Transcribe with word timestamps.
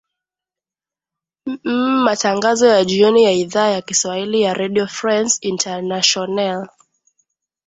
mm 1.45 2.03
matangazo 2.03 2.67
ya 2.67 2.85
jioni 2.85 3.23
ya 3.23 3.31
idhaa 3.31 3.67
ya 3.69 3.81
kiswahili 3.81 4.41
ya 4.41 4.53
redio 4.53 4.87
france 4.87 5.37
internationale 5.41 6.67